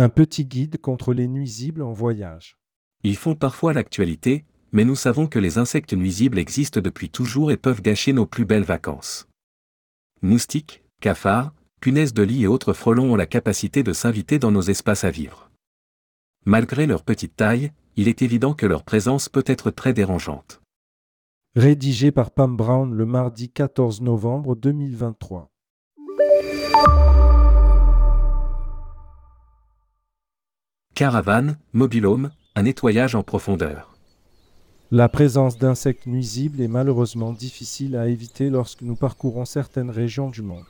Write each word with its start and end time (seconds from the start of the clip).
Un 0.00 0.08
petit 0.08 0.44
guide 0.44 0.80
contre 0.80 1.12
les 1.12 1.26
nuisibles 1.26 1.82
en 1.82 1.92
voyage. 1.92 2.56
Ils 3.02 3.16
font 3.16 3.34
parfois 3.34 3.72
l'actualité, 3.72 4.44
mais 4.70 4.84
nous 4.84 4.94
savons 4.94 5.26
que 5.26 5.40
les 5.40 5.58
insectes 5.58 5.92
nuisibles 5.92 6.38
existent 6.38 6.80
depuis 6.80 7.10
toujours 7.10 7.50
et 7.50 7.56
peuvent 7.56 7.82
gâcher 7.82 8.12
nos 8.12 8.24
plus 8.24 8.44
belles 8.44 8.62
vacances. 8.62 9.26
Moustiques, 10.22 10.84
cafards, 11.00 11.52
punaises 11.80 12.14
de 12.14 12.22
lit 12.22 12.44
et 12.44 12.46
autres 12.46 12.74
frelons 12.74 13.14
ont 13.14 13.16
la 13.16 13.26
capacité 13.26 13.82
de 13.82 13.92
s'inviter 13.92 14.38
dans 14.38 14.52
nos 14.52 14.62
espaces 14.62 15.02
à 15.02 15.10
vivre. 15.10 15.50
Malgré 16.46 16.86
leur 16.86 17.02
petite 17.02 17.34
taille, 17.34 17.72
il 17.96 18.06
est 18.06 18.22
évident 18.22 18.54
que 18.54 18.66
leur 18.66 18.84
présence 18.84 19.28
peut 19.28 19.42
être 19.46 19.72
très 19.72 19.94
dérangeante. 19.94 20.60
Rédigé 21.56 22.12
par 22.12 22.30
Pam 22.30 22.56
Brown 22.56 22.94
le 22.94 23.04
mardi 23.04 23.50
14 23.50 24.00
novembre 24.02 24.54
2023. 24.54 25.50
Caravane, 30.98 31.58
mobilhome, 31.74 32.32
un 32.56 32.64
nettoyage 32.64 33.14
en 33.14 33.22
profondeur. 33.22 33.96
La 34.90 35.08
présence 35.08 35.56
d'insectes 35.56 36.08
nuisibles 36.08 36.60
est 36.60 36.66
malheureusement 36.66 37.32
difficile 37.32 37.94
à 37.94 38.08
éviter 38.08 38.50
lorsque 38.50 38.82
nous 38.82 38.96
parcourons 38.96 39.44
certaines 39.44 39.90
régions 39.90 40.28
du 40.28 40.42
monde. 40.42 40.66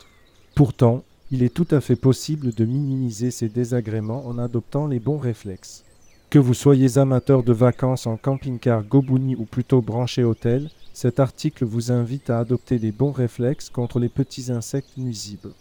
Pourtant, 0.54 1.02
il 1.30 1.42
est 1.42 1.54
tout 1.54 1.66
à 1.70 1.80
fait 1.80 1.96
possible 1.96 2.52
de 2.52 2.66
minimiser 2.66 3.30
ces 3.30 3.48
désagréments 3.48 4.26
en 4.26 4.36
adoptant 4.36 4.86
les 4.86 5.00
bons 5.00 5.16
réflexes. 5.16 5.82
Que 6.28 6.38
vous 6.38 6.52
soyez 6.52 6.98
amateur 6.98 7.42
de 7.42 7.54
vacances 7.54 8.06
en 8.06 8.18
camping-car 8.18 8.82
Gobouni 8.82 9.34
ou 9.34 9.46
plutôt 9.46 9.80
branché 9.80 10.24
hôtel, 10.24 10.68
cet 10.92 11.20
article 11.20 11.64
vous 11.64 11.90
invite 11.90 12.28
à 12.28 12.40
adopter 12.40 12.76
les 12.76 12.92
bons 12.92 13.12
réflexes 13.12 13.70
contre 13.70 13.98
les 13.98 14.10
petits 14.10 14.52
insectes 14.52 14.98
nuisibles. 14.98 15.54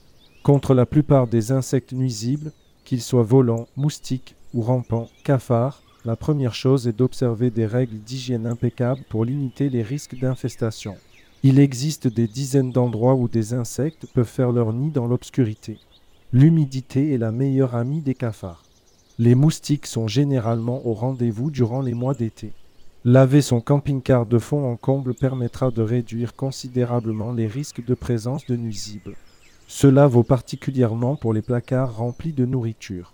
Contre 0.43 0.73
la 0.73 0.85
plupart 0.85 1.27
des 1.27 1.53
insectes 1.53 1.93
nuisibles, 1.93 2.51
qu'ils 2.83 3.01
soient 3.01 3.23
volants, 3.23 3.69
moustiques 3.77 4.35
ou 4.53 4.61
rampants, 4.61 5.09
cafards, 5.23 5.81
la 6.05 6.15
première 6.15 6.55
chose 6.55 6.87
est 6.87 6.97
d'observer 6.97 7.49
des 7.49 7.65
règles 7.65 7.97
d'hygiène 7.97 8.47
impeccables 8.47 9.03
pour 9.09 9.25
limiter 9.25 9.69
les 9.69 9.83
risques 9.83 10.17
d'infestation. 10.17 10.95
Il 11.43 11.59
existe 11.59 12.07
des 12.07 12.27
dizaines 12.27 12.71
d'endroits 12.71 13.15
où 13.15 13.27
des 13.27 13.53
insectes 13.53 14.07
peuvent 14.13 14.25
faire 14.25 14.51
leur 14.51 14.73
nid 14.73 14.89
dans 14.89 15.05
l'obscurité. 15.05 15.77
L'humidité 16.33 17.13
est 17.13 17.17
la 17.17 17.31
meilleure 17.31 17.75
amie 17.75 18.01
des 18.01 18.15
cafards. 18.15 18.63
Les 19.19 19.35
moustiques 19.35 19.85
sont 19.85 20.07
généralement 20.07 20.85
au 20.87 20.93
rendez-vous 20.93 21.51
durant 21.51 21.81
les 21.81 21.93
mois 21.93 22.13
d'été. 22.13 22.53
Laver 23.03 23.41
son 23.41 23.61
camping-car 23.61 24.25
de 24.25 24.37
fond 24.37 24.69
en 24.69 24.75
comble 24.75 25.13
permettra 25.13 25.71
de 25.71 25.81
réduire 25.81 26.35
considérablement 26.35 27.31
les 27.31 27.47
risques 27.47 27.85
de 27.85 27.93
présence 27.93 28.45
de 28.45 28.55
nuisibles. 28.55 29.15
Cela 29.67 30.07
vaut 30.07 30.23
particulièrement 30.23 31.15
pour 31.15 31.33
les 31.33 31.41
placards 31.41 31.97
remplis 31.97 32.33
de 32.33 32.45
nourriture. 32.45 33.13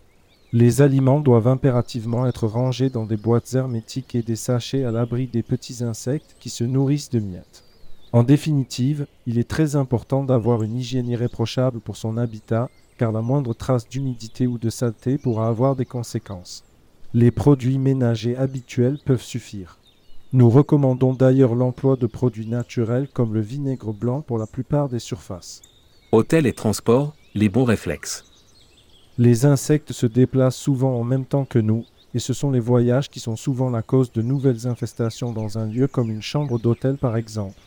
Les 0.56 0.84
aliments 0.84 1.20
doivent 1.20 1.48
impérativement 1.48 2.28
être 2.28 2.46
rangés 2.46 2.92
dans 2.92 3.08
des 3.08 3.18
boîtes 3.18 3.56
hermétiques 3.56 4.14
et 4.14 4.22
des 4.22 4.36
sachets 4.36 4.84
à 4.84 4.92
l'abri 4.92 5.26
des 5.26 5.42
petits 5.42 5.84
insectes 5.84 6.36
qui 6.40 6.52
se 6.52 6.64
nourrissent 6.64 7.10
de 7.10 7.20
miettes. 7.20 7.64
En 8.12 8.22
définitive, 8.22 9.08
il 9.26 9.40
est 9.40 9.50
très 9.50 9.76
important 9.76 10.24
d'avoir 10.24 10.62
une 10.62 10.76
hygiène 10.76 11.10
irréprochable 11.10 11.80
pour 11.80 11.98
son 11.98 12.18
habitat, 12.18 12.70
car 13.00 13.12
la 13.12 13.24
moindre 13.24 13.56
trace 13.56 13.90
d'humidité 13.90 14.46
ou 14.46 14.60
de 14.60 14.70
saleté 14.70 15.18
pourra 15.18 15.48
avoir 15.48 15.76
des 15.76 15.88
conséquences. 15.88 16.64
Les 17.16 17.32
produits 17.32 17.80
ménagers 17.80 18.38
habituels 18.38 19.00
peuvent 19.04 19.24
suffire. 19.24 19.80
Nous 20.34 20.52
recommandons 20.52 21.16
d'ailleurs 21.16 21.56
l'emploi 21.56 21.96
de 21.96 22.06
produits 22.06 22.48
naturels 22.48 23.08
comme 23.12 23.34
le 23.34 23.42
vinaigre 23.42 23.92
blanc 23.92 24.22
pour 24.22 24.38
la 24.38 24.46
plupart 24.46 24.88
des 24.88 25.00
surfaces. 25.00 25.64
Hôtel 26.12 26.46
et 26.46 26.54
transport, 26.54 27.16
les 27.34 27.50
bons 27.50 27.64
réflexes. 27.64 28.33
Les 29.20 29.46
insectes 29.46 29.92
se 29.92 30.08
déplacent 30.08 30.56
souvent 30.56 31.00
en 31.00 31.04
même 31.04 31.26
temps 31.26 31.46
que 31.46 31.60
nous, 31.60 31.86
et 32.16 32.20
ce 32.20 32.34
sont 32.34 32.50
les 32.50 32.60
voyages 32.60 33.12
qui 33.12 33.20
sont 33.20 33.36
souvent 33.36 33.70
la 33.70 33.84
cause 33.84 34.12
de 34.12 34.24
nouvelles 34.24 34.66
infestations 34.66 35.32
dans 35.32 35.60
un 35.60 35.68
lieu 35.68 35.88
comme 35.88 36.10
une 36.10 36.24
chambre 36.24 36.58
d'hôtel 36.58 36.98
par 36.98 37.16
exemple. 37.16 37.60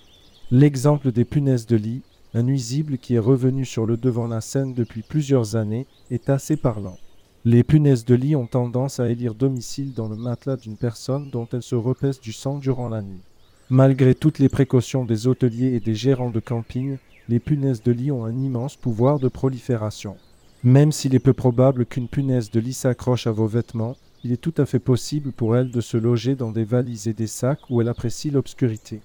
L'exemple 0.50 1.12
des 1.12 1.24
punaises 1.24 1.66
de 1.66 1.76
lit, 1.76 2.02
un 2.34 2.42
nuisible 2.42 2.98
qui 2.98 3.14
est 3.14 3.20
revenu 3.20 3.64
sur 3.64 3.86
le 3.86 3.96
devant 3.96 4.26
de 4.26 4.34
la 4.34 4.40
scène 4.40 4.74
depuis 4.74 5.02
plusieurs 5.02 5.54
années, 5.54 5.86
est 6.10 6.30
assez 6.30 6.56
parlant. 6.56 6.98
Les 7.44 7.62
punaises 7.62 8.04
de 8.04 8.16
lit 8.16 8.34
ont 8.34 8.48
tendance 8.48 8.98
à 8.98 9.08
élire 9.08 9.34
domicile 9.34 9.94
dans 9.94 10.08
le 10.08 10.16
matelas 10.16 10.56
d'une 10.56 10.76
personne 10.76 11.30
dont 11.30 11.46
elles 11.52 11.62
se 11.62 11.76
repaissent 11.76 12.20
du 12.20 12.32
sang 12.32 12.58
durant 12.58 12.88
la 12.88 13.02
nuit. 13.02 13.22
Malgré 13.70 14.16
toutes 14.16 14.40
les 14.40 14.48
précautions 14.48 15.04
des 15.04 15.28
hôteliers 15.28 15.74
et 15.74 15.80
des 15.80 15.94
gérants 15.94 16.30
de 16.30 16.40
camping, 16.40 16.98
les 17.28 17.38
punaises 17.38 17.84
de 17.84 17.92
lit 17.92 18.10
ont 18.10 18.24
un 18.24 18.36
immense 18.36 18.74
pouvoir 18.74 19.20
de 19.20 19.28
prolifération. 19.28 20.16
Même 20.64 20.90
s'il 20.90 21.14
est 21.14 21.20
peu 21.20 21.32
probable 21.32 21.86
qu'une 21.86 22.08
punaise 22.08 22.50
de 22.50 22.60
lit 22.60 22.72
s'accroche 22.72 23.26
à 23.26 23.30
vos 23.30 23.46
vêtements, 23.46 23.96
il 24.24 24.32
est 24.32 24.40
tout 24.40 24.54
à 24.56 24.66
fait 24.66 24.78
possible 24.78 25.30
pour 25.30 25.56
elle 25.56 25.70
de 25.70 25.80
se 25.80 25.96
loger 25.96 26.34
dans 26.34 26.50
des 26.50 26.64
valises 26.64 27.06
et 27.06 27.12
des 27.12 27.26
sacs 27.26 27.60
où 27.70 27.80
elle 27.80 27.88
apprécie 27.88 28.30
l'obscurité. 28.30 29.00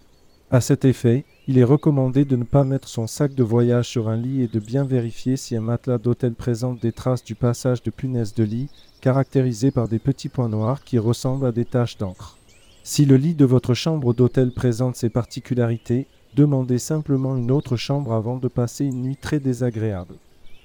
À 0.50 0.62
cet 0.62 0.84
effet, 0.86 1.24
il 1.48 1.58
est 1.58 1.64
recommandé 1.64 2.26
de 2.26 2.36
ne 2.36 2.44
pas 2.44 2.64
mettre 2.64 2.88
son 2.88 3.06
sac 3.06 3.36
de 3.36 3.44
voyage 3.44 3.88
sur 3.88 4.10
un 4.10 4.18
lit 4.18 4.42
et 4.42 4.48
de 4.48 4.60
bien 4.60 4.84
vérifier 4.84 5.38
si 5.38 5.56
un 5.56 5.62
matelas 5.62 5.98
d'hôtel 5.98 6.34
présente 6.34 6.82
des 6.82 6.92
traces 6.92 7.24
du 7.24 7.36
passage 7.36 7.84
de 7.84 7.92
punaises 7.92 8.34
de 8.34 8.44
lit, 8.44 8.70
caractérisées 9.00 9.72
par 9.72 9.88
des 9.88 10.00
petits 10.00 10.30
points 10.30 10.50
noirs 10.50 10.84
qui 10.84 11.00
ressemblent 11.00 11.46
à 11.46 11.52
des 11.52 11.66
taches 11.66 11.98
d'encre. 11.98 12.38
Si 12.84 13.06
le 13.06 13.18
lit 13.18 13.36
de 13.36 13.46
votre 13.46 13.74
chambre 13.74 14.14
d'hôtel 14.14 14.52
présente 14.52 14.96
ces 14.96 15.10
particularités, 15.10 16.08
demandez 16.36 16.80
simplement 16.80 17.38
une 17.38 17.52
autre 17.52 17.76
chambre 17.76 18.14
avant 18.14 18.38
de 18.38 18.48
passer 18.48 18.86
une 18.86 19.04
nuit 19.04 19.18
très 19.18 19.40
désagréable 19.40 20.16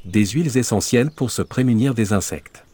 des 0.07 0.25
huiles 0.27 0.57
essentielles 0.57 1.11
pour 1.11 1.31
se 1.31 1.43
prémunir 1.43 1.95
des 1.95 2.13
insectes. 2.13 2.65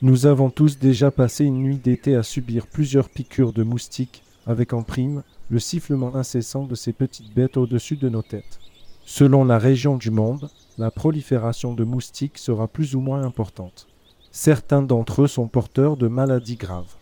Nous 0.00 0.26
avons 0.26 0.50
tous 0.50 0.78
déjà 0.78 1.10
passé 1.10 1.44
une 1.44 1.62
nuit 1.62 1.78
d'été 1.78 2.14
à 2.14 2.22
subir 2.22 2.66
plusieurs 2.66 3.08
piqûres 3.08 3.52
de 3.52 3.64
moustiques, 3.64 4.22
avec 4.46 4.72
en 4.72 4.82
prime 4.82 5.22
le 5.50 5.58
sifflement 5.58 6.14
incessant 6.14 6.64
de 6.64 6.74
ces 6.74 6.92
petites 6.92 7.34
bêtes 7.34 7.56
au-dessus 7.56 7.96
de 7.96 8.08
nos 8.08 8.22
têtes. 8.22 8.60
Selon 9.04 9.44
la 9.44 9.58
région 9.58 9.96
du 9.96 10.10
monde, 10.10 10.48
la 10.78 10.90
prolifération 10.90 11.74
de 11.74 11.84
moustiques 11.84 12.38
sera 12.38 12.68
plus 12.68 12.94
ou 12.94 13.00
moins 13.00 13.22
importante. 13.22 13.88
Certains 14.30 14.82
d'entre 14.82 15.22
eux 15.22 15.28
sont 15.28 15.48
porteurs 15.48 15.96
de 15.96 16.08
maladies 16.08 16.56
graves. 16.56 16.94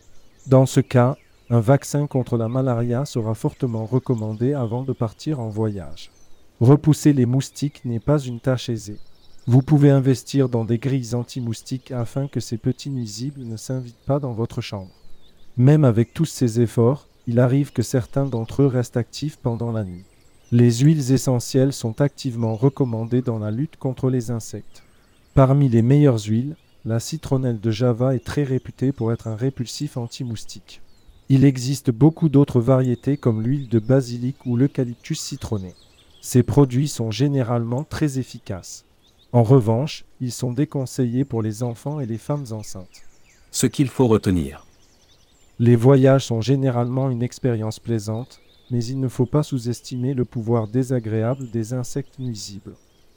Dans 0.46 0.66
ce 0.66 0.80
cas, 0.80 1.16
un 1.50 1.60
vaccin 1.60 2.06
contre 2.06 2.38
la 2.38 2.48
malaria 2.48 3.04
sera 3.04 3.34
fortement 3.34 3.84
recommandé 3.84 4.54
avant 4.54 4.84
de 4.84 4.92
partir 4.92 5.40
en 5.40 5.48
voyage. 5.48 6.10
Repousser 6.60 7.12
les 7.12 7.26
moustiques 7.26 7.84
n'est 7.84 8.00
pas 8.00 8.18
une 8.18 8.40
tâche 8.40 8.68
aisée. 8.68 8.98
Vous 9.46 9.60
pouvez 9.60 9.90
investir 9.90 10.48
dans 10.48 10.64
des 10.64 10.78
grilles 10.78 11.14
anti-moustiques 11.14 11.90
afin 11.90 12.28
que 12.28 12.40
ces 12.40 12.56
petits 12.56 12.88
nuisibles 12.88 13.42
ne 13.42 13.58
s'invitent 13.58 14.06
pas 14.06 14.18
dans 14.18 14.32
votre 14.32 14.62
chambre. 14.62 14.90
Même 15.58 15.84
avec 15.84 16.14
tous 16.14 16.24
ces 16.24 16.62
efforts, 16.62 17.08
il 17.26 17.38
arrive 17.38 17.70
que 17.70 17.82
certains 17.82 18.24
d'entre 18.24 18.62
eux 18.62 18.66
restent 18.66 18.96
actifs 18.96 19.36
pendant 19.36 19.70
la 19.70 19.84
nuit. 19.84 20.04
Les 20.50 20.72
huiles 20.78 21.12
essentielles 21.12 21.74
sont 21.74 22.00
activement 22.00 22.54
recommandées 22.54 23.20
dans 23.20 23.38
la 23.38 23.50
lutte 23.50 23.76
contre 23.76 24.08
les 24.08 24.30
insectes. 24.30 24.82
Parmi 25.34 25.68
les 25.68 25.82
meilleures 25.82 26.24
huiles, 26.24 26.56
la 26.86 26.98
citronnelle 26.98 27.60
de 27.60 27.70
Java 27.70 28.14
est 28.14 28.24
très 28.24 28.44
réputée 28.44 28.92
pour 28.92 29.12
être 29.12 29.26
un 29.26 29.36
répulsif 29.36 29.98
anti-moustique. 29.98 30.80
Il 31.28 31.44
existe 31.44 31.90
beaucoup 31.90 32.30
d'autres 32.30 32.60
variétés 32.60 33.18
comme 33.18 33.42
l'huile 33.42 33.68
de 33.68 33.78
basilic 33.78 34.36
ou 34.46 34.56
l'eucalyptus 34.56 35.20
citronné. 35.20 35.74
Ces 36.22 36.42
produits 36.42 36.88
sont 36.88 37.10
généralement 37.10 37.84
très 37.84 38.18
efficaces. 38.18 38.86
En 39.34 39.42
revanche, 39.42 40.04
ils 40.20 40.30
sont 40.30 40.52
déconseillés 40.52 41.24
pour 41.24 41.42
les 41.42 41.64
enfants 41.64 41.98
et 41.98 42.06
les 42.06 42.18
femmes 42.18 42.44
enceintes. 42.52 43.02
Ce 43.50 43.66
qu'il 43.66 43.88
faut 43.88 44.06
retenir. 44.06 44.64
Les 45.58 45.74
voyages 45.74 46.26
sont 46.26 46.40
généralement 46.40 47.10
une 47.10 47.20
expérience 47.20 47.80
plaisante, 47.80 48.38
mais 48.70 48.84
il 48.84 49.00
ne 49.00 49.08
faut 49.08 49.26
pas 49.26 49.42
sous-estimer 49.42 50.14
le 50.14 50.24
pouvoir 50.24 50.68
désagréable 50.68 51.50
des 51.50 51.72
insectes 51.72 52.20
nuisibles. 52.20 52.76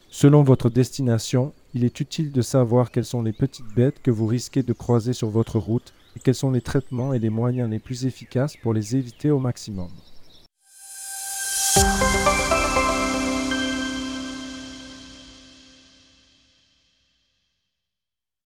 Selon 0.09 0.41
votre 0.41 0.71
destination, 0.71 1.53
il 1.75 1.83
est 1.83 1.99
utile 1.99 2.31
de 2.31 2.41
savoir 2.41 2.89
quelles 2.89 3.05
sont 3.05 3.21
les 3.21 3.31
petites 3.31 3.71
bêtes 3.75 4.01
que 4.01 4.09
vous 4.09 4.25
risquez 4.25 4.63
de 4.63 4.73
croiser 4.73 5.13
sur 5.13 5.29
votre 5.29 5.59
route 5.59 5.93
et 6.15 6.19
quels 6.19 6.33
sont 6.33 6.49
les 6.49 6.61
traitements 6.61 7.13
et 7.13 7.19
les 7.19 7.29
moyens 7.29 7.69
les 7.69 7.77
plus 7.77 8.07
efficaces 8.07 8.57
pour 8.57 8.73
les 8.73 8.95
éviter 8.95 9.29
au 9.29 9.37
maximum. 9.37 9.89